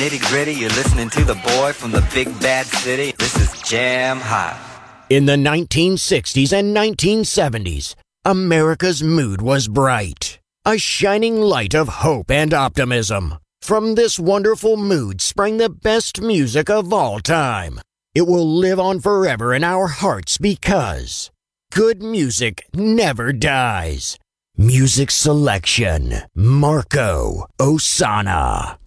[0.00, 0.54] nitty gritty.
[0.54, 3.14] You're listening to the boy from the big bad city.
[3.18, 4.58] This is Jam Hot.
[5.10, 12.54] In the 1960s and 1970s, America's mood was bright, a shining light of hope and
[12.54, 13.34] optimism.
[13.60, 17.80] From this wonderful mood sprang the best music of all time.
[18.14, 21.30] It will live on forever in our hearts because
[21.72, 24.18] good music never dies.
[24.56, 28.78] Music selection Marco Ossanna.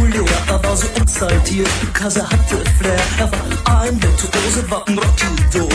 [0.00, 3.00] Populär, er war so exaltiert, because er hatte Flair.
[3.18, 5.68] Er war ein Virtuose, war ein Rockidol.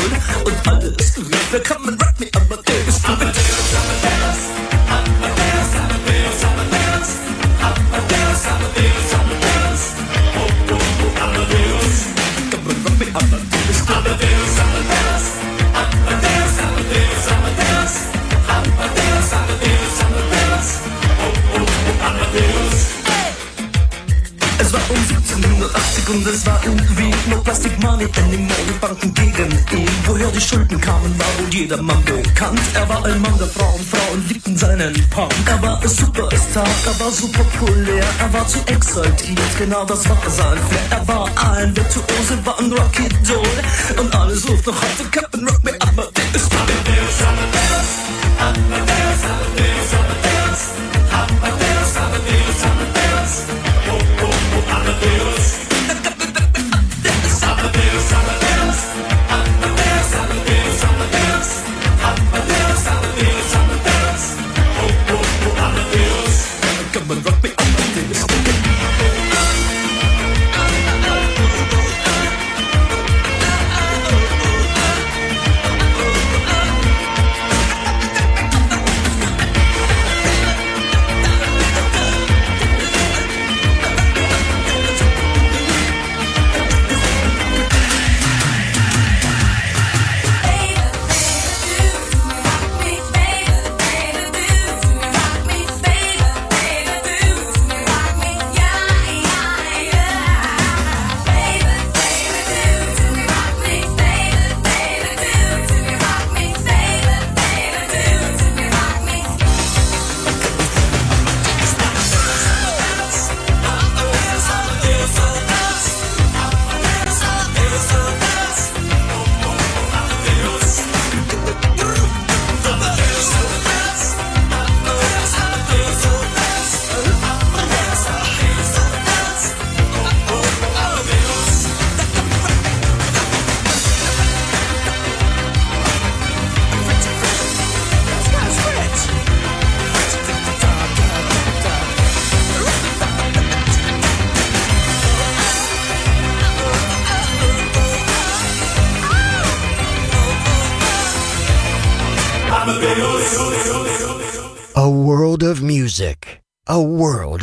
[0.44, 3.04] Und alles rief, na kann man Rock me Amadeus.
[3.04, 4.15] Amadeus, Amadeus, Amadeus,
[26.10, 28.56] und es war irgendwie no Plastic Money anymore.
[28.68, 29.90] Die Banken gegen ihn.
[30.06, 32.60] Woher die Schulden kamen, war wohl jedermann bekannt.
[32.74, 35.34] Er war ein Mann der Frauen, Frauen liebten seinen Punk.
[35.46, 40.18] Er war ein Superstar, er war so populär, er war zu exaltiert, genau das war
[40.28, 41.00] sein Flair.
[41.00, 45.64] Er war ein Virtuose, war ein Rocky Doll und alles ruft noch heute Captain Rock
[45.64, 47.90] me Amadeus, Amadeus, Amadeus,
[48.40, 49.75] Amadeus, Amadeus.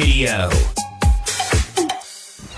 [0.00, 0.69] Radio.